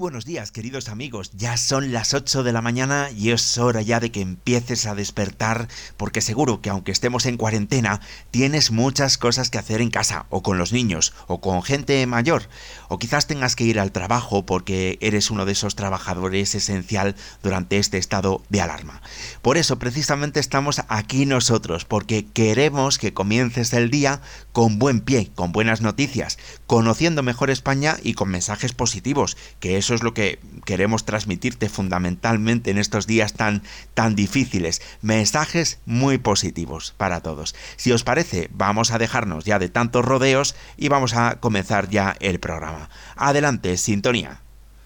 [0.00, 1.30] buenos días, queridos amigos.
[1.36, 4.94] Ya son las 8 de la mañana y es hora ya de que empieces a
[4.94, 10.24] despertar, porque seguro que aunque estemos en cuarentena, tienes muchas cosas que hacer en casa,
[10.30, 12.48] o con los niños, o con gente mayor,
[12.88, 17.76] o quizás tengas que ir al trabajo porque eres uno de esos trabajadores esencial durante
[17.76, 19.02] este estado de alarma.
[19.42, 24.22] Por eso precisamente estamos aquí nosotros, porque queremos que comiences el día
[24.52, 29.96] con buen pie, con buenas noticias, conociendo mejor España y con mensajes positivos, que eso
[29.96, 34.80] es lo que queremos transmitirte fundamentalmente en estos días tan, tan difíciles.
[35.02, 37.56] Mensajes muy positivos para todos.
[37.74, 42.16] Si os parece, vamos a dejarnos ya de tantos rodeos y vamos a comenzar ya
[42.20, 42.88] el programa.
[43.16, 44.42] Adelante, sintonía.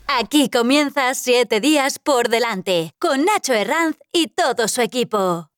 [0.06, 5.50] Aquí comienza Siete Días por Delante, con Nacho Herranz y todo su equipo.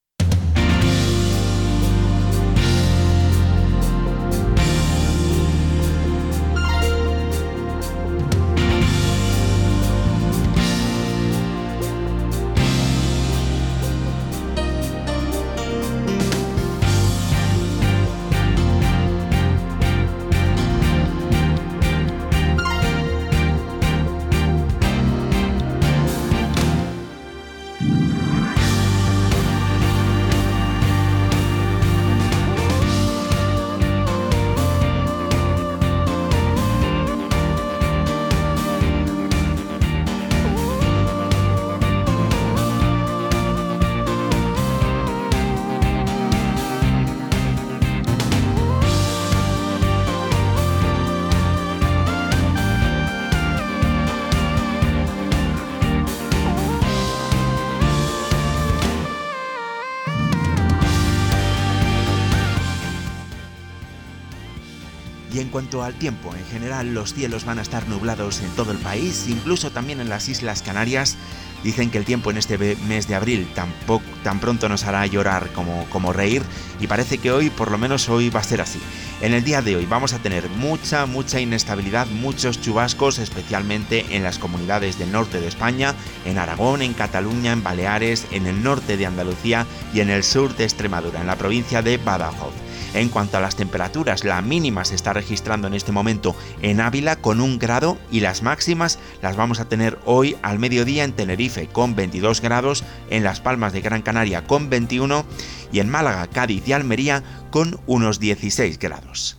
[65.56, 69.24] Cuanto al tiempo, en general los cielos van a estar nublados en todo el país,
[69.26, 71.16] incluso también en las Islas Canarias.
[71.64, 75.48] Dicen que el tiempo en este mes de abril tampoco, tan pronto nos hará llorar
[75.54, 76.42] como, como reír
[76.78, 78.78] y parece que hoy, por lo menos hoy, va a ser así.
[79.22, 84.24] En el día de hoy vamos a tener mucha, mucha inestabilidad, muchos chubascos, especialmente en
[84.24, 85.94] las comunidades del norte de España,
[86.26, 90.54] en Aragón, en Cataluña, en Baleares, en el norte de Andalucía y en el sur
[90.54, 92.65] de Extremadura, en la provincia de Badajoz.
[92.94, 97.16] En cuanto a las temperaturas, la mínima se está registrando en este momento en Ávila
[97.16, 101.68] con un grado y las máximas las vamos a tener hoy al mediodía en Tenerife
[101.68, 105.24] con 22 grados, en Las Palmas de Gran Canaria con 21
[105.72, 109.36] y en Málaga, Cádiz y Almería con unos 16 grados.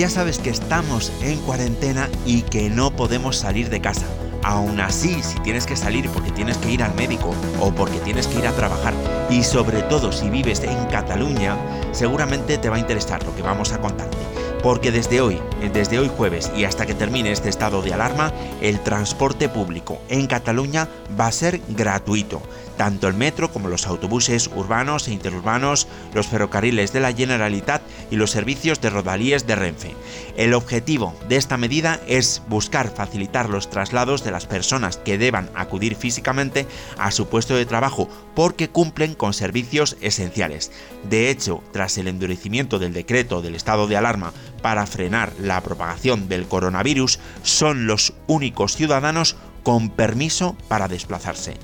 [0.00, 4.06] Ya sabes que estamos en cuarentena y que no podemos salir de casa.
[4.42, 8.26] Aún así, si tienes que salir porque tienes que ir al médico o porque tienes
[8.26, 8.94] que ir a trabajar
[9.28, 11.54] y sobre todo si vives en Cataluña,
[11.92, 14.16] seguramente te va a interesar lo que vamos a contarte.
[14.62, 15.38] Porque desde hoy,
[15.70, 20.26] desde hoy jueves y hasta que termine este estado de alarma, el transporte público en
[20.26, 22.40] Cataluña va a ser gratuito
[22.80, 28.16] tanto el metro como los autobuses urbanos e interurbanos, los ferrocarriles de la Generalitat y
[28.16, 29.94] los servicios de rodalíes de Renfe.
[30.38, 35.50] El objetivo de esta medida es buscar facilitar los traslados de las personas que deban
[35.54, 40.72] acudir físicamente a su puesto de trabajo porque cumplen con servicios esenciales.
[41.06, 44.32] De hecho, tras el endurecimiento del decreto del estado de alarma
[44.62, 51.58] para frenar la propagación del coronavirus, son los únicos ciudadanos con permiso para desplazarse.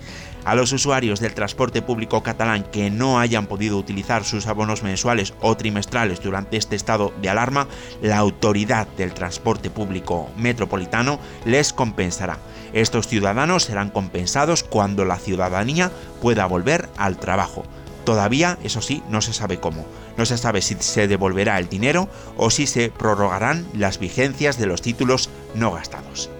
[0.47, 5.35] A los usuarios del transporte público catalán que no hayan podido utilizar sus abonos mensuales
[5.41, 7.67] o trimestrales durante este estado de alarma,
[8.01, 12.39] la autoridad del transporte público metropolitano les compensará.
[12.73, 15.91] Estos ciudadanos serán compensados cuando la ciudadanía
[16.23, 17.65] pueda volver al trabajo.
[18.05, 19.85] Todavía, eso sí, no se sabe cómo.
[20.17, 24.67] No se sabe si se devolverá el dinero o si se prorrogarán las vigencias de
[24.67, 26.31] los títulos no gastados.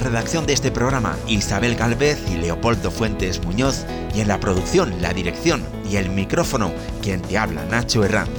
[0.00, 5.02] La redacción de este programa, Isabel Galvez y Leopoldo Fuentes Muñoz, y en la producción,
[5.02, 8.30] la dirección y el micrófono, quien te habla, Nacho Herranz.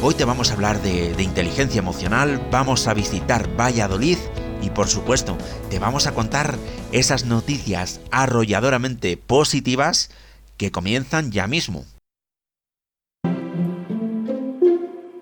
[0.00, 4.16] Hoy te vamos a hablar de, inteligencia emocional, vamos a visitar Valladolid
[4.62, 5.36] y por supuesto
[5.70, 6.56] te vamos a contar
[6.92, 10.08] esas noticias arrolladoramente positivas
[10.56, 11.84] que comienzan ya mismo.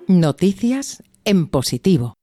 [0.06, 2.19] Noticias en positivo.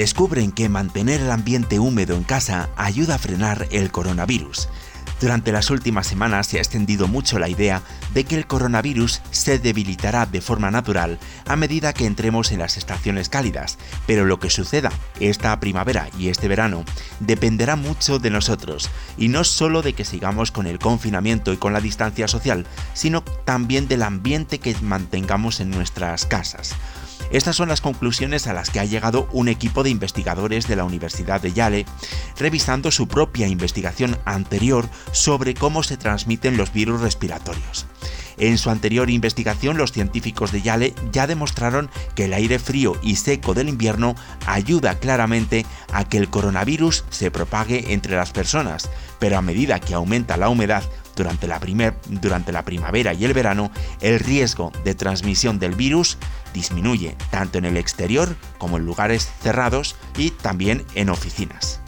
[0.00, 4.68] Descubren que mantener el ambiente húmedo en casa ayuda a frenar el coronavirus.
[5.22, 7.80] Durante las últimas semanas se ha extendido mucho la idea
[8.12, 12.76] de que el coronavirus se debilitará de forma natural a medida que entremos en las
[12.76, 16.84] estaciones cálidas, pero lo que suceda esta primavera y este verano
[17.20, 21.72] dependerá mucho de nosotros, y no solo de que sigamos con el confinamiento y con
[21.72, 26.74] la distancia social, sino también del ambiente que mantengamos en nuestras casas.
[27.30, 30.84] Estas son las conclusiones a las que ha llegado un equipo de investigadores de la
[30.84, 31.86] Universidad de Yale,
[32.38, 37.86] revisando su propia investigación anterior sobre cómo se transmiten los virus respiratorios.
[38.38, 43.16] En su anterior investigación, los científicos de Yale ya demostraron que el aire frío y
[43.16, 44.14] seco del invierno
[44.46, 49.94] ayuda claramente a que el coronavirus se propague entre las personas, pero a medida que
[49.94, 50.82] aumenta la humedad
[51.16, 51.58] durante la,
[52.08, 53.70] durante la primavera y el verano,
[54.02, 56.18] el riesgo de transmisión del virus
[56.56, 61.80] disminuye tanto en el exterior como en lugares cerrados y también en oficinas.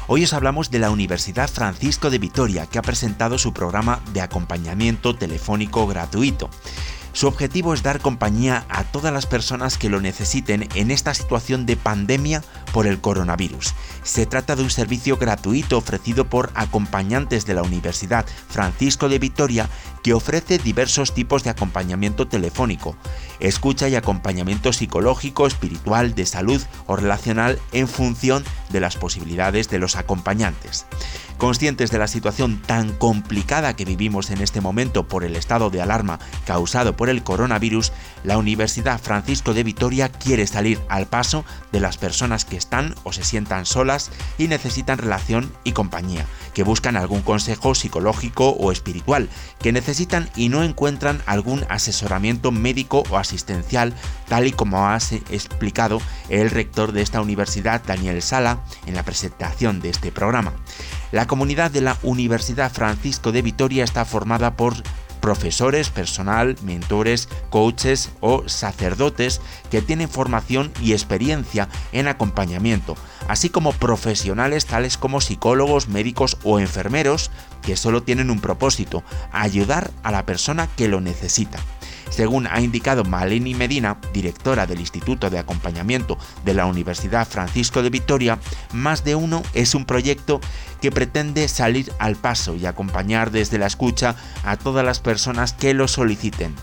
[0.06, 4.22] hoy os hablamos de la Universidad Francisco de Vitoria, que ha presentado su programa de
[4.22, 6.48] acompañamiento telefónico gratuito.
[7.14, 11.64] Su objetivo es dar compañía a todas las personas que lo necesiten en esta situación
[11.64, 12.42] de pandemia
[12.72, 13.72] por el coronavirus.
[14.04, 19.70] Se trata de un servicio gratuito ofrecido por acompañantes de la Universidad Francisco de Vitoria
[20.02, 22.96] que ofrece diversos tipos de acompañamiento telefónico,
[23.40, 29.78] escucha y acompañamiento psicológico, espiritual, de salud o relacional en función de las posibilidades de
[29.78, 30.84] los acompañantes.
[31.38, 35.80] Conscientes de la situación tan complicada que vivimos en este momento por el estado de
[35.80, 37.92] alarma causado por el coronavirus,
[38.22, 43.12] la Universidad Francisco de Vitoria quiere salir al paso de las personas que están o
[43.12, 43.93] se sientan solas
[44.38, 49.28] y necesitan relación y compañía, que buscan algún consejo psicológico o espiritual,
[49.60, 53.94] que necesitan y no encuentran algún asesoramiento médico o asistencial,
[54.28, 59.80] tal y como ha explicado el rector de esta universidad, Daniel Sala, en la presentación
[59.80, 60.52] de este programa.
[61.12, 64.74] La comunidad de la Universidad Francisco de Vitoria está formada por
[65.24, 72.94] profesores, personal, mentores, coaches o sacerdotes que tienen formación y experiencia en acompañamiento,
[73.28, 77.30] así como profesionales tales como psicólogos, médicos o enfermeros
[77.62, 79.02] que solo tienen un propósito,
[79.32, 81.58] ayudar a la persona que lo necesita.
[82.10, 87.90] Según ha indicado Maleni Medina, directora del Instituto de Acompañamiento de la Universidad Francisco de
[87.90, 88.38] Vitoria,
[88.72, 90.40] Más de Uno es un proyecto
[90.80, 95.74] que pretende salir al paso y acompañar desde la escucha a todas las personas que
[95.74, 96.54] lo soliciten.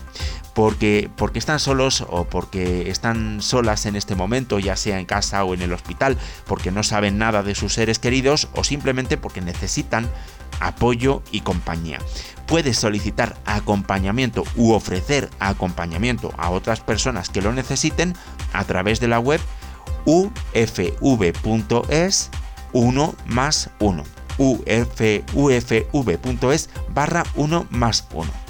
[0.54, 5.44] Porque, porque están solos o porque están solas en este momento, ya sea en casa
[5.44, 9.40] o en el hospital, porque no saben nada de sus seres queridos o simplemente porque
[9.40, 10.10] necesitan
[10.60, 11.98] apoyo y compañía.
[12.46, 18.14] Puedes solicitar acompañamiento u ofrecer acompañamiento a otras personas que lo necesiten
[18.52, 19.40] a través de la web
[20.04, 20.30] ufv.es
[22.72, 24.04] 1 más 1
[24.38, 25.68] ufv.es
[26.94, 28.41] barra 1 más 1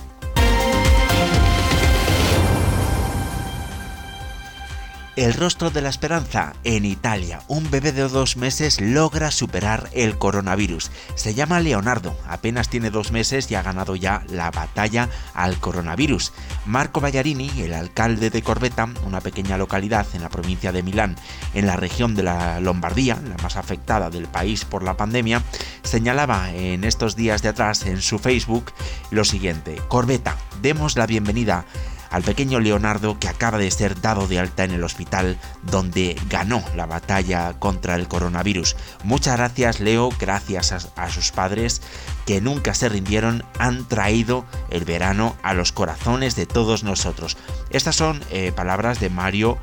[5.15, 7.43] El rostro de la esperanza en Italia.
[7.47, 10.91] Un bebé de dos meses logra superar el coronavirus.
[11.17, 16.33] Se llama Leonardo, apenas tiene dos meses y ha ganado ya la batalla al coronavirus.
[16.65, 21.17] Marco Ballarini, el alcalde de Corbeta, una pequeña localidad en la provincia de Milán,
[21.53, 25.43] en la región de la Lombardía, la más afectada del país por la pandemia,
[25.83, 28.73] señalaba en estos días de atrás en su Facebook
[29.11, 29.79] lo siguiente.
[29.89, 31.67] Corbeta, demos la bienvenida
[32.13, 36.63] al pequeño Leonardo que acaba de ser dado de alta en el hospital donde ganó
[36.77, 38.77] la batalla contra el coronavirus.
[39.03, 41.83] Muchas gracias Leo, gracias a, sus padres
[42.27, 47.37] que nunca se rindieron, han traído el verano a los corazones de todos nosotros.
[47.71, 49.59] Estas son eh, palabras de Mario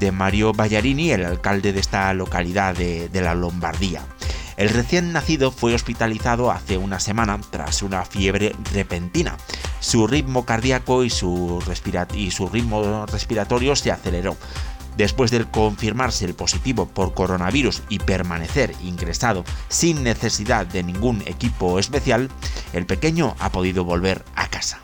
[0.00, 4.06] de Mario Ballarini, el alcalde de esta localidad de la Lombardía.
[4.58, 9.36] El recién nacido fue hospitalizado hace una semana tras una fiebre repentina.
[9.78, 11.62] su ritmo cardíaco y su,
[12.12, 14.36] y su ritmo respiratorio se aceleró.
[14.96, 21.78] Después de confirmarse el positivo por coronavirus y permanecer ingresado sin necesidad de ningún equipo
[21.78, 22.28] especial,
[22.72, 24.80] el pequeño ha podido volver a casa.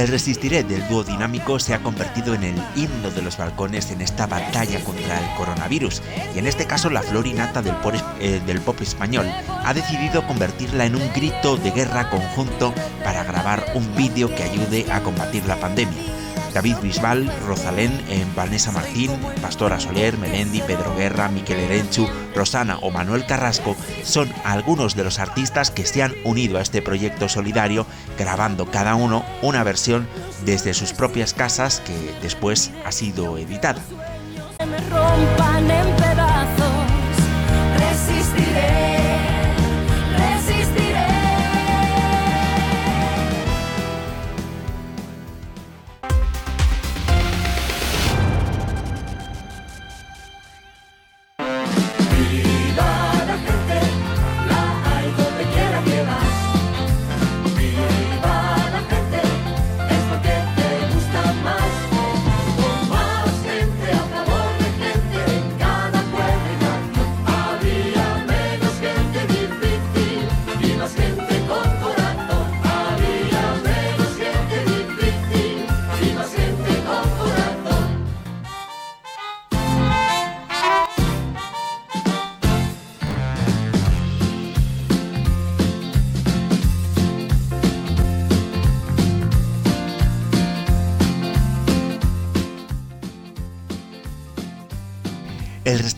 [0.00, 4.00] El Resistiré del dúo dinámico se ha convertido en el himno de los balcones en
[4.00, 6.00] esta batalla contra el coronavirus
[6.34, 7.74] y en este caso la flor innata del
[8.18, 12.72] eh, del pop español ha decidido convertirla en un grito de guerra conjunto
[13.04, 16.19] para grabar un vídeo que ayude a combatir la pandemia.
[16.52, 22.90] David Bisbal, Rosalén, eh, Vanessa Martín, Pastora Soler, Melendi, Pedro Guerra, Miquel Erenchu, Rosana o
[22.90, 27.86] Manuel Carrasco son algunos de los artistas que se han unido a este proyecto solidario
[28.18, 30.08] grabando cada uno una versión
[30.44, 33.80] desde sus propias casas que después ha sido editada.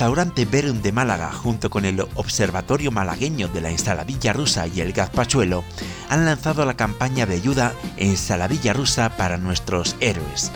[0.03, 4.93] Restaurante Verum de Málaga, junto con el Observatorio Malagueño de la Ensaladilla Rusa y el
[4.93, 5.63] Gazpachuelo,
[6.09, 10.51] han lanzado la campaña de ayuda Ensaladilla Rusa para nuestros héroes.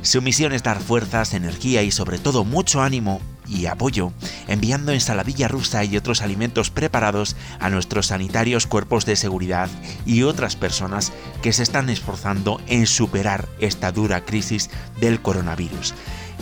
[0.00, 4.14] Su misión es dar fuerzas, energía y sobre todo mucho ánimo y apoyo,
[4.48, 9.68] enviando ensaladilla rusa y otros alimentos preparados a nuestros sanitarios, cuerpos de seguridad
[10.06, 11.12] y otras personas
[11.42, 15.94] que se están esforzando en superar esta dura crisis del coronavirus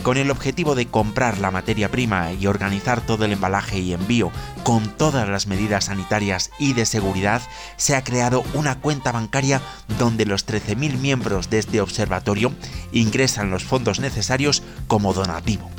[0.05, 4.31] con el objetivo de comprar la materia prima y organizar todo el embalaje y envío
[4.61, 7.41] con todas las medidas sanitarias y de seguridad,
[7.75, 9.63] se ha creado una cuenta bancaria
[9.97, 12.53] donde los 13.000 miembros de este observatorio
[12.91, 15.71] ingresan los fondos necesarios como donativo.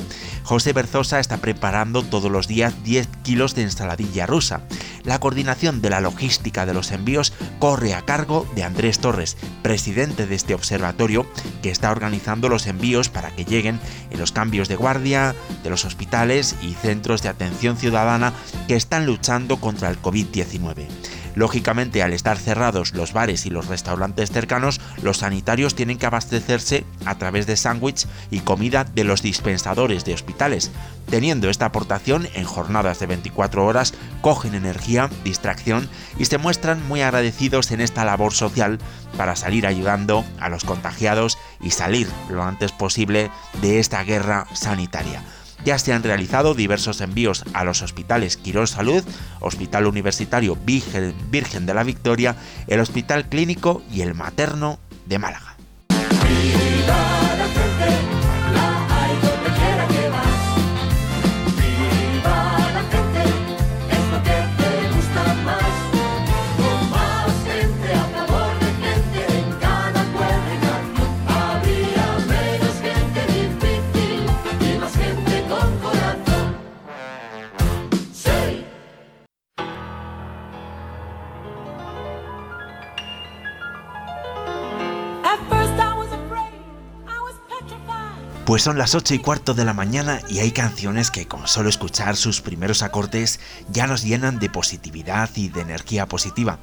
[0.42, 4.62] José Berzosa está preparando todos los días 10 kilos de ensaladilla rusa.
[5.06, 10.26] La coordinación de la logística de los envíos corre a cargo de Andrés Torres, presidente
[10.26, 11.26] de este observatorio,
[11.62, 13.78] que está organizando los envíos para que lleguen
[14.10, 18.32] en los cambios de guardia de los hospitales y centros de atención ciudadana
[18.66, 20.88] que están luchando contra el COVID-19.
[21.36, 26.84] Lógicamente, al estar cerrados los bares y los restaurantes cercanos, los sanitarios tienen que abastecerse
[27.04, 30.70] a través de sándwich y comida de los dispensadores de hospitales.
[31.10, 37.02] Teniendo esta aportación en jornadas de 24 horas, cogen energía, distracción y se muestran muy
[37.02, 38.78] agradecidos en esta labor social
[39.18, 45.22] para salir ayudando a los contagiados y salir lo antes posible de esta guerra sanitaria.
[45.64, 49.02] Ya se han realizado diversos envíos a los hospitales Quirón Salud,
[49.40, 52.36] Hospital Universitario Virgen de la Victoria,
[52.68, 55.56] el Hospital Clínico y el Materno de Málaga.
[88.46, 91.68] Pues son las 8 y cuarto de la mañana y hay canciones que con solo
[91.68, 96.60] escuchar sus primeros acordes ya nos llenan de positividad y de energía positiva.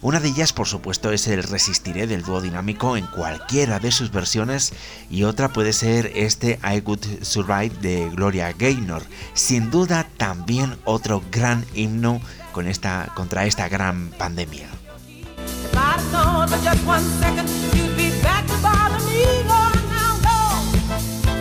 [0.00, 4.10] Una de ellas, por supuesto, es el Resistiré del dúo dinámico en cualquiera de sus
[4.10, 4.72] versiones
[5.10, 9.02] y otra puede ser este I Could Survive de Gloria Gaynor.
[9.34, 12.22] Sin duda, también otro gran himno
[12.52, 14.68] con esta, contra esta gran pandemia.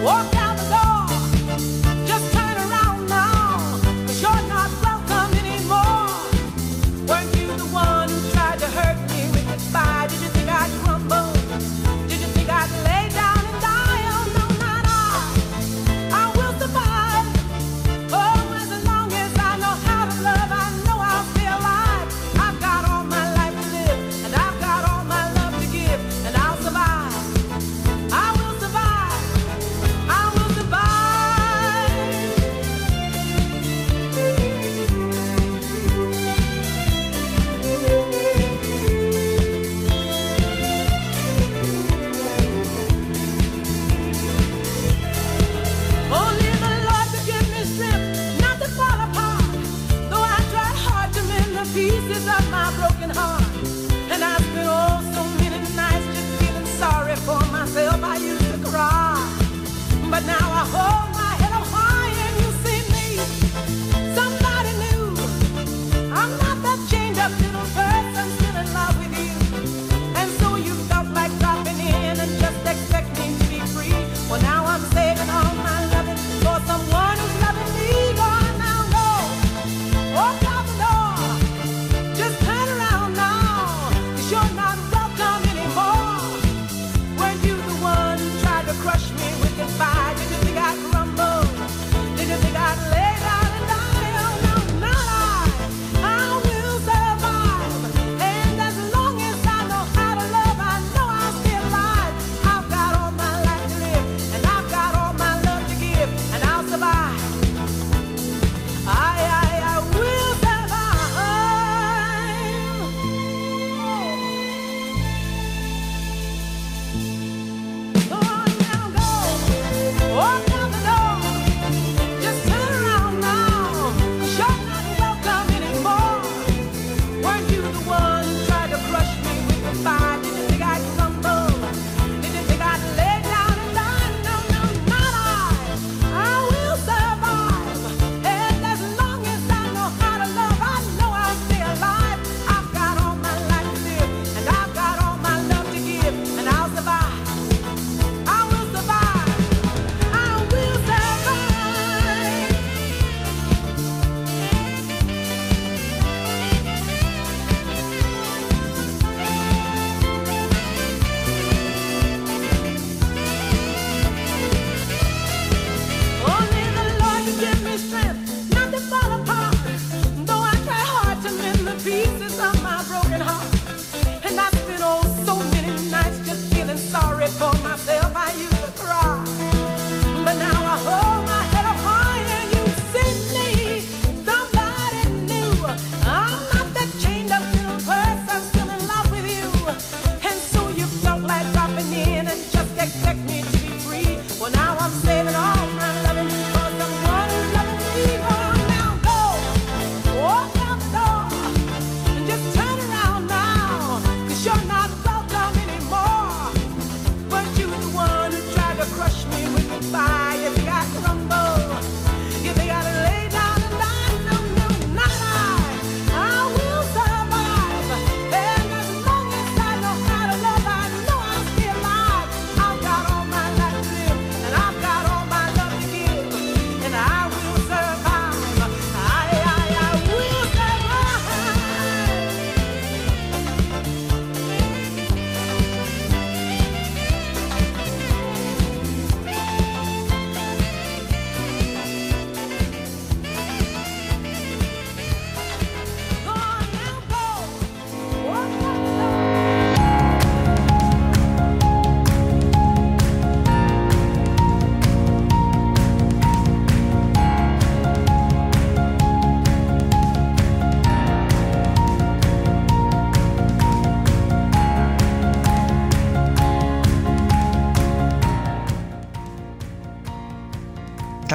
[0.01, 0.38] What.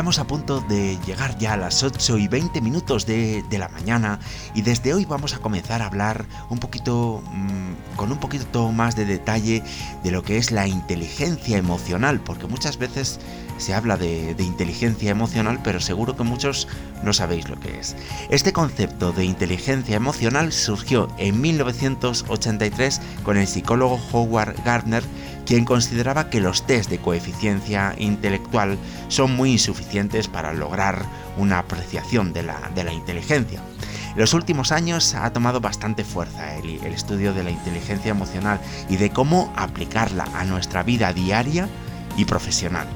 [0.05, 4.21] Estamos a punto de llegar ya a las 8 y 20 minutos de, la mañana
[4.55, 8.97] y desde hoy vamos a comenzar a hablar un poquito, mm, con un poquito más
[8.97, 9.63] de detalle
[10.03, 13.19] de lo que es la inteligencia emocional, porque muchas veces
[13.57, 16.69] se habla de, inteligencia emocional, pero seguro que muchos
[17.03, 17.97] no sabéis lo que es.
[18.29, 25.03] Este concepto de inteligencia emocional surgió en 1983 con el psicólogo Howard Gardner,
[25.47, 28.79] quien consideraba que los test de coeficiencia intelectual
[29.09, 31.05] son muy insuficientes para lograr
[31.37, 33.61] una apreciación de la, de la inteligencia.
[34.13, 38.61] En los últimos años ha tomado bastante fuerza el, el estudio de la inteligencia emocional
[38.89, 41.69] y de cómo aplicarla a nuestra vida diaria
[42.17, 42.87] y profesional.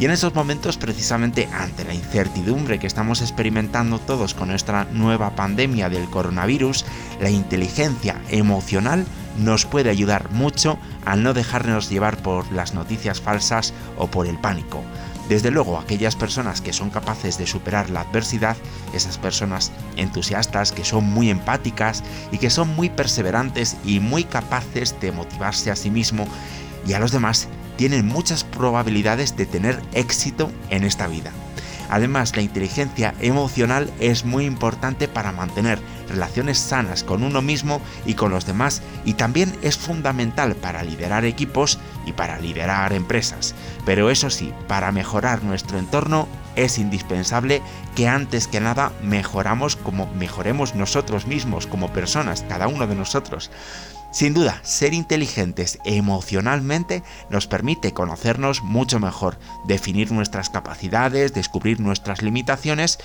[0.00, 5.36] Y en esos momentos, precisamente ante la incertidumbre que estamos experimentando todos con nuestra nueva
[5.36, 6.86] pandemia del coronavirus,
[7.20, 9.04] la inteligencia emocional
[9.38, 14.38] nos puede ayudar mucho al no dejarnos llevar por las noticias falsas o por el
[14.38, 14.82] pánico.
[15.28, 18.56] Desde luego, aquellas personas que son capaces de superar la adversidad,
[18.92, 24.96] esas personas entusiastas, que son muy empáticas y que son muy perseverantes y muy capaces
[25.00, 26.26] de motivarse a sí mismo
[26.84, 31.30] y a los demás, tienen muchas probabilidades de tener éxito en esta vida.
[31.90, 38.14] Además, la inteligencia emocional es muy importante para mantener relaciones sanas con uno mismo y
[38.14, 43.54] con los demás y también es fundamental para liderar equipos y para liderar empresas.
[43.84, 47.62] Pero eso sí, para mejorar nuestro entorno es indispensable
[47.94, 53.50] que antes que nada mejoramos como mejoremos nosotros mismos como personas, cada uno de nosotros.
[54.12, 62.20] Sin duda, ser inteligentes emocionalmente nos permite conocernos mucho mejor, definir nuestras capacidades, descubrir nuestras
[62.20, 62.98] limitaciones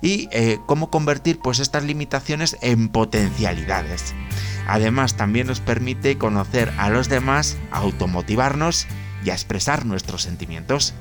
[0.00, 4.14] y eh, cómo convertir pues estas limitaciones en potencialidades.
[4.66, 8.86] Además, también nos permite conocer a los demás, automotivarnos
[9.24, 10.94] y a expresar nuestros sentimientos.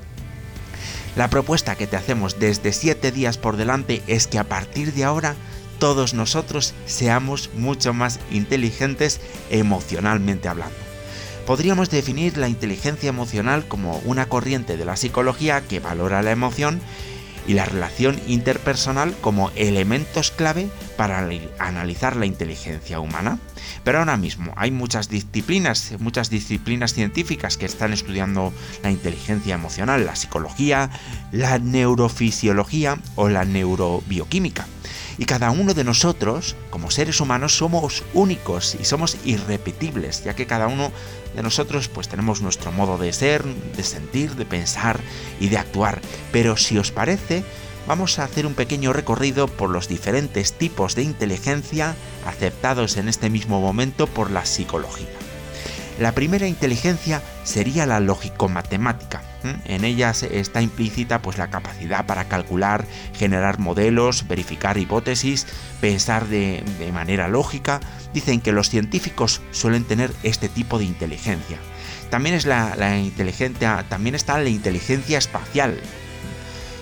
[1.15, 5.03] La propuesta que te hacemos desde 7 días por delante es que a partir de
[5.03, 5.36] ahora
[5.79, 10.75] todos nosotros seamos mucho más inteligentes emocionalmente hablando.
[11.45, 16.81] Podríamos definir la inteligencia emocional como una corriente de la psicología que valora la emoción
[17.47, 21.25] y la relación interpersonal como elementos clave para
[21.59, 23.39] analizar la inteligencia humana.
[23.85, 30.05] Pero ahora mismo hay muchas disciplinas, muchas disciplinas científicas que están estudiando la inteligencia emocional,
[30.05, 30.89] la psicología,
[31.31, 34.67] la neurofisiología o la neurobioquímica.
[35.17, 40.45] Y cada uno de nosotros, como seres humanos, somos únicos y somos irrepetibles, ya que
[40.45, 40.91] cada uno
[41.36, 44.99] de nosotros pues tenemos nuestro modo de ser, de sentir, de pensar
[45.39, 46.01] y de actuar.
[46.32, 47.43] Pero si os parece,
[47.88, 53.30] vamos a hacer un pequeño recorrido por los diferentes tipos de inteligencia aceptados en este
[53.30, 55.08] mismo momento por la psicología.
[55.99, 59.23] La primera inteligencia sería la lógico-matemática.
[59.43, 65.47] En ella está implícita pues, la capacidad para calcular, generar modelos, verificar hipótesis,
[65.80, 67.80] pensar de, manera lógica.
[68.13, 71.58] Dicen que los científicos suelen tener este tipo de inteligencia.
[72.10, 75.80] También, es la inteligencia, también está la inteligencia espacial,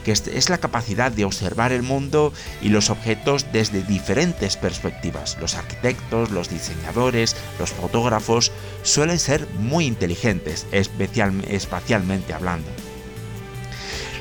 [0.06, 5.36] que es la capacidad de observar el mundo y los objetos desde diferentes perspectivas.
[5.41, 8.52] Los arquitectos, los diseñadores, los fotógrafos
[8.84, 12.70] suelen ser muy inteligentes, espacialmente hablando.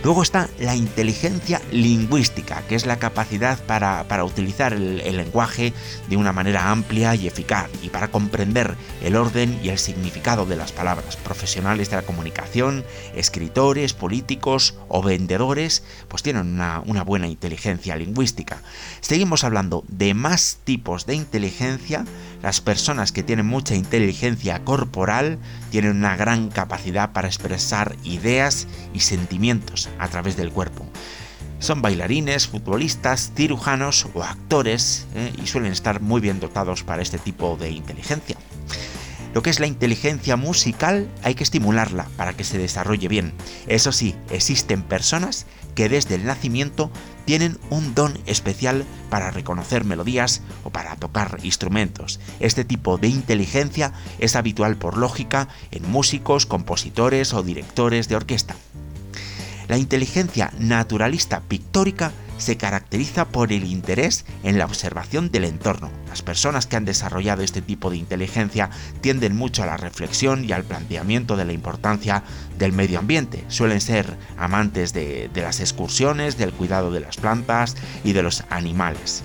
[0.04, 5.72] Luego está la inteligencia lingüística, que es la capacidad para, utilizar el, lenguaje
[6.10, 10.56] de una manera amplia y eficaz y para comprender el orden y el significado de
[10.56, 11.16] las palabras.
[11.16, 12.84] Profesionales de la comunicación,
[13.16, 18.60] escritores, políticos o vendedores, pues tienen una, una buena inteligencia lingüística.
[19.00, 22.04] Seguimos hablando de más tipos de inteligencia.
[22.44, 25.38] Las personas que tienen mucha inteligencia corporal
[25.70, 30.84] tienen una gran capacidad para expresar ideas y sentimientos a través del cuerpo.
[31.58, 35.32] Son bailarines, futbolistas, cirujanos o actores ¿eh?
[35.42, 38.36] y suelen estar muy bien dotados para este tipo de inteligencia.
[39.32, 43.32] Lo que es la inteligencia musical hay que estimularla para que se desarrolle bien.
[43.68, 46.90] Eso sí, existen personas que desde el nacimiento
[47.24, 52.20] tienen un don especial para reconocer melodías o para tocar instrumentos.
[52.40, 58.56] Este tipo de inteligencia es habitual por lógica en músicos, compositores o directores de orquesta.
[59.68, 65.90] La inteligencia naturalista pictórica se caracteriza por el interés en la observación del entorno.
[66.08, 68.70] Las personas que han desarrollado este tipo de inteligencia
[69.00, 72.22] tienden mucho a la reflexión y al planteamiento de la importancia
[72.58, 73.44] del medio ambiente.
[73.48, 79.22] Suelen ser amantes de, las excursiones, del cuidado de las plantas y de los animales.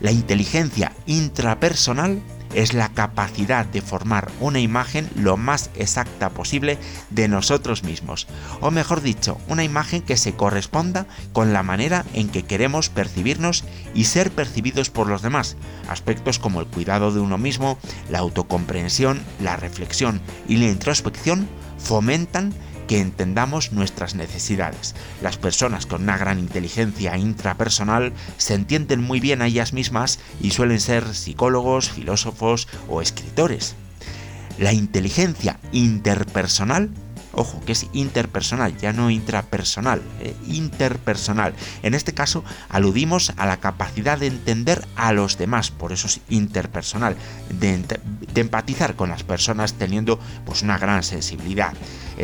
[0.00, 2.20] La inteligencia intrapersonal
[2.54, 6.78] es la capacidad de formar una imagen lo más exacta posible
[7.10, 8.26] de nosotros mismos,
[8.60, 13.64] o mejor dicho, una imagen que se corresponda con la manera en que queremos percibirnos
[13.94, 15.56] y ser percibidos por los demás,
[15.88, 17.78] aspectos como el cuidado de uno mismo,
[18.10, 22.54] la autocomprensión, la reflexión y la introspección fomentan
[22.86, 24.94] que entendamos nuestras necesidades.
[25.22, 30.50] Las personas con una gran inteligencia intrapersonal se entienden muy bien a ellas mismas y
[30.50, 33.74] suelen ser psicólogos, filósofos o escritores.
[34.58, 36.90] La inteligencia interpersonal
[37.36, 41.54] Ojo, que es interpersonal, ya no intrapersonal, eh, interpersonal.
[41.82, 46.20] En este caso aludimos a la capacidad de entender a los demás, por eso es
[46.28, 47.16] interpersonal,
[47.50, 47.84] de,
[48.34, 51.74] empatizar con las personas teniendo pues una gran sensibilidad.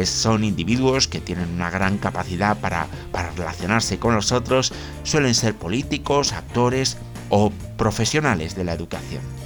[0.05, 5.55] son individuos que tienen una gran capacidad para, para relacionarse con los otros, suelen ser
[5.55, 6.99] políticos, actores
[7.31, 9.40] o profesionales de la educación.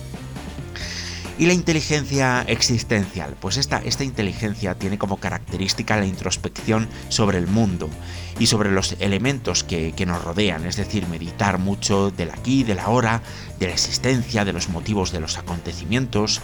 [1.36, 7.48] Y la inteligencia existencial, pues esta, esta inteligencia tiene como característica la introspección sobre el
[7.48, 7.90] mundo
[8.38, 12.84] y sobre los elementos que, nos rodean, es decir, meditar mucho del aquí, de la
[12.84, 13.22] ahora,
[13.58, 16.40] de la existencia, de los motivos de los acontecimientos.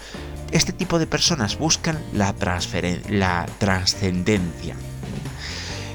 [0.51, 2.35] Este tipo de personas buscan la,
[3.09, 4.75] la trascendencia.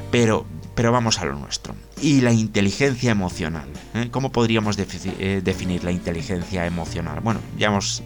[0.09, 1.75] Pero, pero vamos a lo nuestro.
[2.01, 3.67] Y la inteligencia emocional.
[3.93, 4.09] ¿eh?
[4.11, 7.21] ¿Cómo podríamos eh, definir la inteligencia emocional?
[7.21, 8.03] Bueno, ya hemos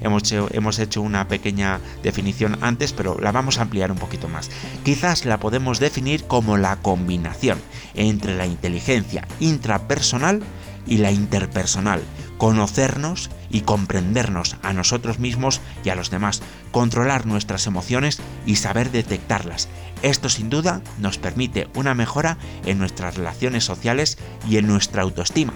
[0.00, 4.50] Hemos hecho, una pequeña definición antes, pero la vamos a ampliar un poquito más.
[4.84, 7.58] Quizás la podemos definir como la combinación
[7.94, 10.42] entre la inteligencia intrapersonal
[10.86, 12.00] y la interpersonal,
[12.38, 18.90] conocernos y comprendernos a nosotros mismos y a los demás, controlar nuestras emociones y saber
[18.90, 19.68] detectarlas.
[20.02, 24.16] Esto sin duda nos permite una mejora en nuestras relaciones sociales
[24.48, 25.52] y en nuestra autoestima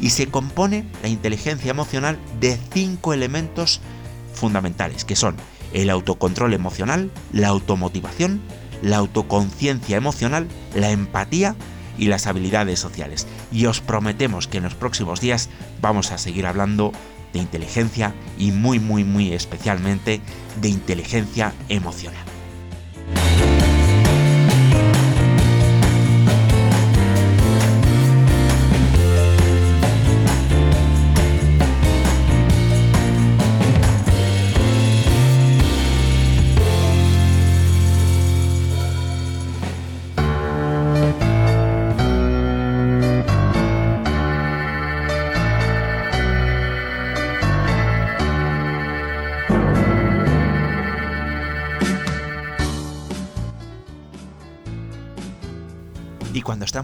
[0.00, 3.80] y se compone la inteligencia emocional de cinco elementos
[4.32, 5.36] fundamentales, que son
[5.72, 8.40] el autocontrol emocional, la automotivación,
[8.82, 11.56] la autoconciencia emocional, la empatía
[11.98, 13.26] y las habilidades sociales.
[13.52, 15.48] Y os prometemos que en los próximos días
[15.80, 16.92] vamos a seguir hablando
[17.32, 20.20] de inteligencia y muy, muy, muy especialmente
[20.60, 22.33] de inteligencia emocional.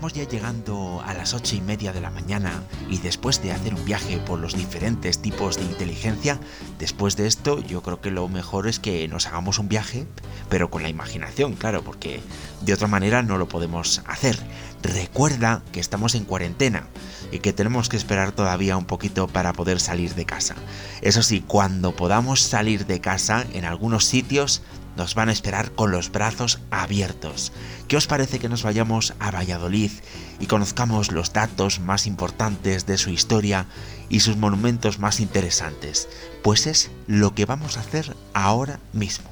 [0.00, 3.74] Estamos ya llegando a las ocho y media de la mañana y después de hacer
[3.74, 6.40] un viaje por los diferentes tipos de inteligencia,
[6.78, 10.06] después de esto yo creo que lo mejor es que nos hagamos un viaje,
[10.48, 12.22] pero con la imaginación, claro, porque
[12.62, 14.38] de otra manera no lo podemos hacer.
[14.82, 16.86] Recuerda que estamos en cuarentena
[17.30, 20.54] y que tenemos que esperar todavía un poquito para poder salir de casa.
[21.02, 24.62] Eso sí, cuando podamos salir de casa en algunos sitios
[24.96, 27.52] nos van a esperar con los brazos abiertos.
[27.88, 29.90] ¿Qué os parece que nos vayamos a Valladolid
[30.38, 33.66] y conozcamos los datos más importantes de su historia
[34.08, 36.08] y sus monumentos más interesantes?
[36.42, 39.30] Pues es lo que vamos a hacer ahora mismo.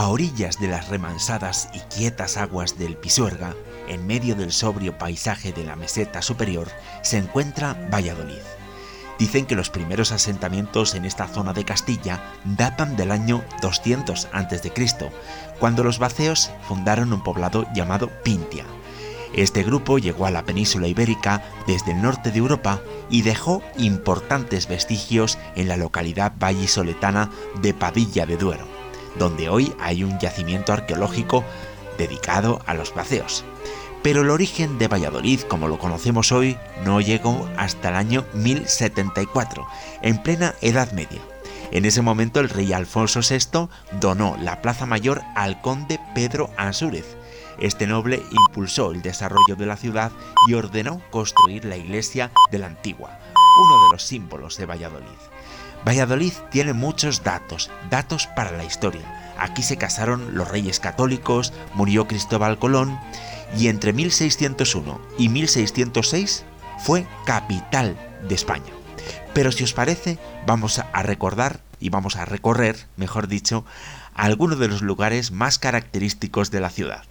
[0.00, 3.54] A orillas de las remansadas y quietas aguas del Pisuerga,
[3.86, 6.68] en medio del sobrio paisaje de la meseta superior,
[7.02, 8.40] se encuentra Valladolid.
[9.18, 14.72] Dicen que los primeros asentamientos en esta zona de Castilla datan del año 200 a.C.,
[15.58, 18.64] cuando los vaceos fundaron un poblado llamado Pintia.
[19.34, 24.66] Este grupo llegó a la península ibérica desde el norte de Europa y dejó importantes
[24.66, 28.69] vestigios en la localidad vallisoletana de Padilla de Duero
[29.18, 31.44] donde hoy hay un yacimiento arqueológico
[31.98, 33.44] dedicado a los paseos.
[34.02, 39.66] Pero el origen de Valladolid, como lo conocemos hoy, no llegó hasta el año 1074,
[40.02, 41.20] en plena Edad Media.
[41.70, 43.68] En ese momento el rey Alfonso VI
[44.00, 47.16] donó la Plaza Mayor al conde Pedro Ansúrez.
[47.58, 50.10] Este noble impulsó el desarrollo de la ciudad
[50.48, 53.18] y ordenó construir la iglesia de la Antigua,
[53.58, 55.06] uno de los símbolos de Valladolid.
[55.86, 59.34] Valladolid tiene muchos datos, datos para la historia.
[59.38, 62.98] Aquí se casaron los reyes católicos, murió Cristóbal Colón
[63.56, 66.44] y entre 1601 y 1606
[66.78, 67.96] fue capital
[68.28, 68.72] de España.
[69.32, 73.64] Pero si os parece, vamos a recordar y vamos a recorrer, mejor dicho,
[74.14, 77.04] algunos de los lugares más característicos de la ciudad.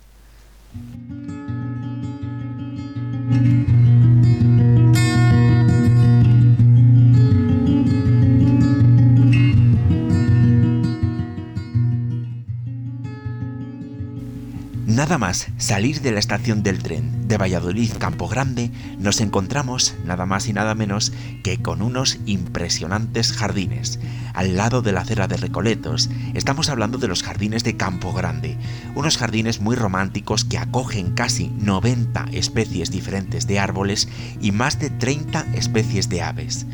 [14.99, 20.25] Nada más salir de la estación del tren de Valladolid Campo Grande, nos encontramos nada
[20.25, 24.01] más y nada menos que con unos impresionantes jardines.
[24.33, 28.57] Al lado de la acera de Recoletos, estamos hablando de los jardines de Campo Grande,
[28.93, 34.09] unos jardines muy románticos que acogen casi 90 especies diferentes de árboles
[34.41, 36.65] y más de 30 especies de aves.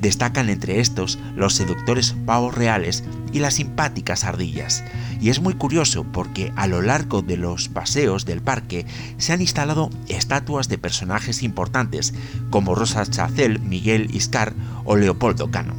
[0.00, 4.82] Destacan entre estos los seductores pavos reales y las simpáticas ardillas.
[5.20, 8.86] Y es muy curioso porque a lo largo de los paseos del parque
[9.18, 12.14] se han instalado estatuas de personajes importantes
[12.50, 15.74] como Rosa Chacel, Miguel Iscar o Leopoldo Cano.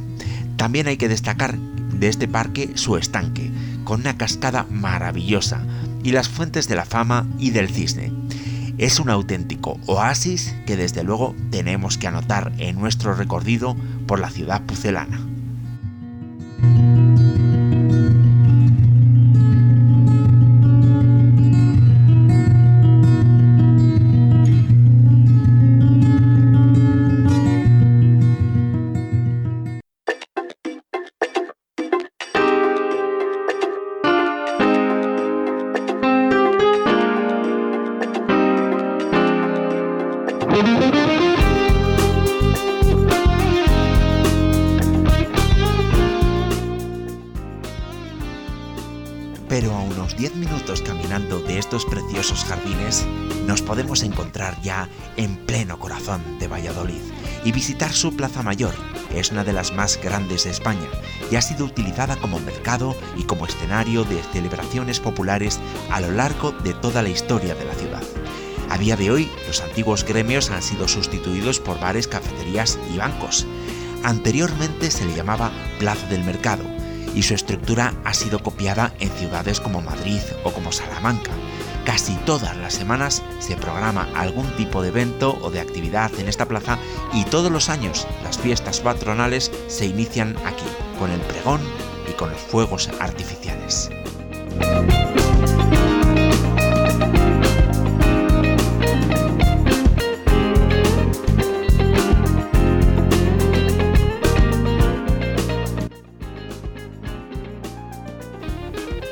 [0.56, 3.50] También hay que destacar de este parque su estanque,
[3.84, 5.64] con una cascada maravillosa,
[6.04, 8.12] y las fuentes de la fama y del cisne.
[8.82, 13.76] Es un auténtico oasis que desde luego tenemos que anotar en nuestro recorrido
[14.08, 15.20] por la ciudad pucelana.
[58.02, 58.74] Su Plaza Mayor.
[59.14, 60.88] Es una de las más grandes de España
[61.30, 66.50] y ha sido utilizada como mercado y como escenario de celebraciones populares a lo largo
[66.50, 68.02] de toda la historia de la ciudad.
[68.70, 73.46] A día de hoy, los antiguos gremios han sido sustituidos por bares, cafeterías y bancos.
[74.02, 76.64] Anteriormente se le llamaba Plaza del Mercado
[77.14, 81.30] y su estructura ha sido copiada en ciudades como Madrid o como Salamanca.
[81.84, 86.46] Casi todas las semanas se programa algún tipo de evento o de actividad en esta
[86.46, 86.78] plaza
[87.12, 90.64] y todos los años las fiestas patronales se inician aquí,
[90.98, 91.60] con el pregón
[92.08, 93.90] y con los fuegos artificiales.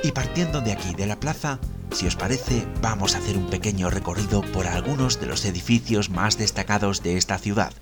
[0.02, 1.58] Y partiendo de aquí, de la plaza,
[1.92, 6.38] si os parece, vamos a hacer un pequeño recorrido por algunos de los edificios más
[6.38, 7.72] destacados de esta ciudad,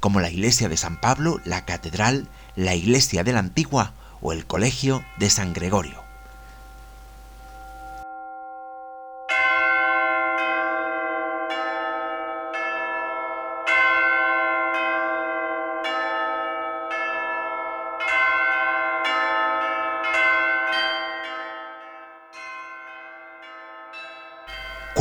[0.00, 4.46] como la iglesia de San Pablo, la catedral, la iglesia de la Antigua o el
[4.46, 6.03] colegio de San Gregorio.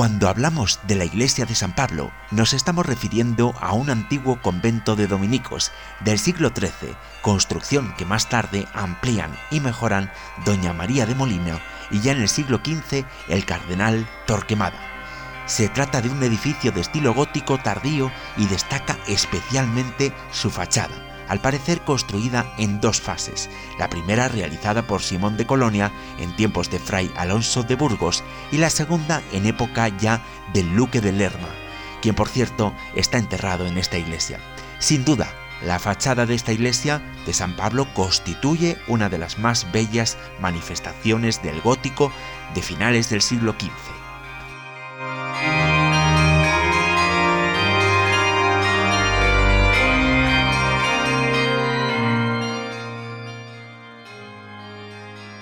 [0.03, 4.97] Cuando hablamos de la iglesia de San Pablo, nos estamos refiriendo a un antiguo convento
[4.97, 10.11] de dominicos del siglo XIII, construcción que más tarde amplían y mejoran
[10.43, 14.77] Doña María de Molina y ya en el siglo XV el cardenal Torquemada.
[15.45, 21.41] Se trata de un edificio de estilo gótico tardío y destaca especialmente su fachada al
[21.41, 26.79] parecer construida en dos fases, la primera realizada por Simón de Colonia en tiempos de
[26.79, 30.21] Fray Alonso de Burgos y la segunda en época ya
[30.53, 31.49] del Duque de Lerma,
[32.01, 34.39] quien por cierto está enterrado en esta iglesia.
[34.79, 35.27] Sin duda,
[35.65, 41.41] la fachada de esta iglesia de San Pablo constituye una de las más bellas manifestaciones
[41.41, 42.11] del gótico
[42.53, 44.02] de finales del siglo XV.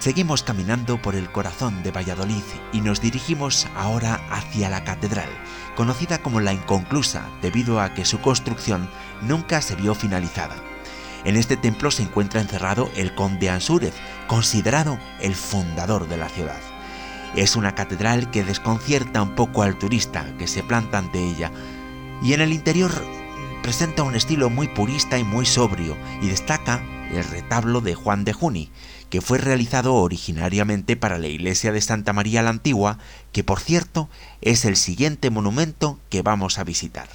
[0.01, 2.41] Seguimos caminando por el corazón de Valladolid
[2.73, 5.29] y nos dirigimos ahora hacia la catedral,
[5.75, 8.89] conocida como la inconclusa debido a que su construcción
[9.21, 10.55] nunca se vio finalizada.
[11.23, 13.93] En este templo se encuentra encerrado el conde Ansúrez,
[14.25, 16.59] considerado el fundador de la ciudad.
[17.35, 21.51] Es una catedral que desconcierta un poco al turista que se planta ante ella,
[22.23, 22.91] y en el interior
[23.61, 26.81] presenta un estilo muy purista y muy sobrio, y destaca
[27.11, 28.71] el retablo de Juan de Juni,
[29.11, 32.97] que fue realizado originariamente para la iglesia de Santa María la Antigua,
[33.33, 34.09] que por cierto
[34.41, 37.09] es el siguiente monumento que vamos a visitar.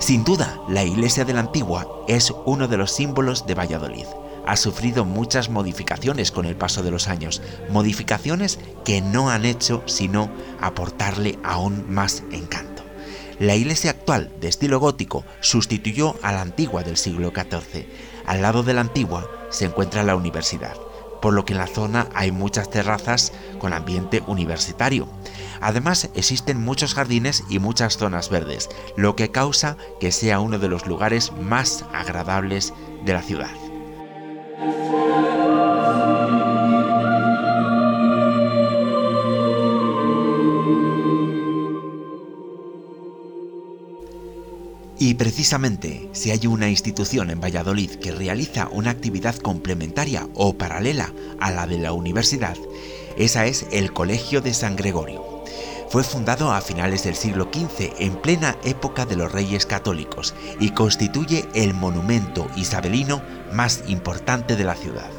[0.00, 4.06] Sin duda, la iglesia de la Antigua es uno de los símbolos de Valladolid.
[4.46, 9.82] Ha sufrido muchas modificaciones con el paso de los años, modificaciones que no han hecho
[9.86, 10.30] sino
[10.60, 12.82] aportarle aún más encanto.
[13.40, 17.86] La iglesia actual, de estilo gótico, sustituyó a la antigua del siglo XIV.
[18.26, 20.76] Al lado de la antigua se encuentra la universidad,
[21.22, 25.08] por lo que en la zona hay muchas terrazas con ambiente universitario.
[25.62, 30.68] Además, existen muchos jardines y muchas zonas verdes, lo que causa que sea uno de
[30.68, 32.74] los lugares más agradables
[33.06, 33.69] de la ciudad.
[45.02, 51.10] Y precisamente, si hay una institución en Valladolid que realiza una actividad complementaria o paralela
[51.40, 52.56] a la de la universidad,
[53.16, 55.29] esa es el Colegio de San Gregorio.
[55.90, 60.70] Fue fundado a finales del siglo XV en plena época de los Reyes Católicos y
[60.70, 63.20] constituye el monumento isabelino
[63.52, 65.10] más importante de la ciudad.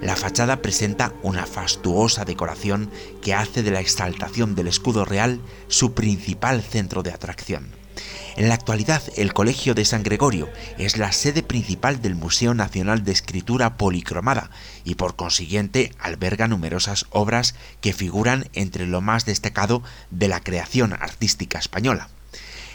[0.00, 2.90] La fachada presenta una fastuosa decoración
[3.22, 7.68] que hace de la exaltación del escudo real su principal centro de atracción.
[8.38, 13.02] En la actualidad, el Colegio de San Gregorio es la sede principal del Museo Nacional
[13.02, 14.48] de Escritura Policromada
[14.84, 19.82] y por consiguiente alberga numerosas obras que figuran entre lo más destacado
[20.12, 22.10] de la creación artística española.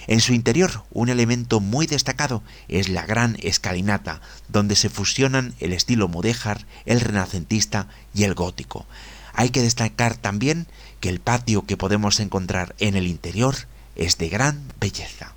[0.07, 5.71] En su interior, un elemento muy destacado es la gran escalinata, donde se fusionan el
[5.71, 8.85] estilo mudéjar, el renacentista y el gótico.
[9.31, 10.67] Hay que destacar también
[10.99, 13.55] que el patio que podemos encontrar en el interior
[13.95, 15.35] es de gran belleza.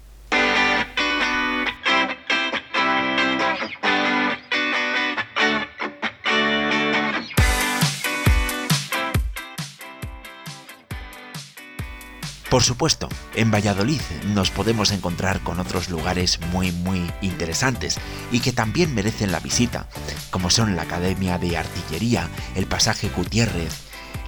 [12.50, 14.00] Por supuesto, en Valladolid
[14.32, 17.98] nos podemos encontrar con otros lugares muy muy interesantes
[18.30, 19.88] y que también merecen la visita,
[20.30, 23.74] como son la Academia de Artillería, el Pasaje Gutiérrez,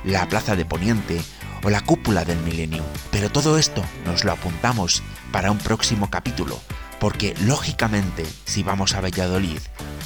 [0.05, 1.23] la Plaza de Poniente
[1.62, 2.83] o la Cúpula del Milenio.
[3.12, 6.61] Pero todo esto nos lo apuntamos para un próximo capítulo,
[6.99, 9.61] porque lógicamente si vamos a Valladolid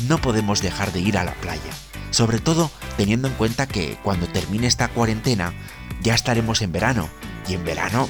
[0.07, 1.73] no podemos dejar de ir a la playa,
[2.11, 5.55] sobre todo teniendo en cuenta que cuando termine esta cuarentena
[6.03, 7.09] ya estaremos en verano
[7.49, 8.09] y en verano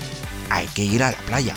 [0.50, 1.54] hay que ir a la playa.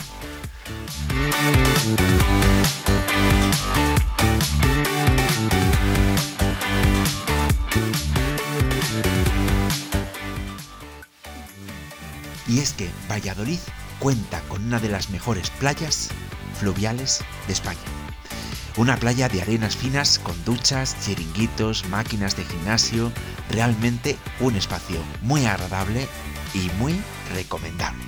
[12.48, 13.58] Y es que Valladolid
[13.98, 16.10] cuenta con una de las mejores playas
[16.58, 17.78] fluviales de España.
[18.76, 23.10] Una playa de arenas finas con duchas, chiringuitos, máquinas de gimnasio,
[23.50, 26.06] realmente un espacio muy agradable
[26.56, 26.98] y muy
[27.34, 28.04] recomendable.